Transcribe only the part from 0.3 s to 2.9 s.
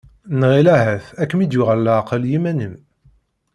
Nɣil ahat ad kem-id-yuɣal leɛqel yiman-im.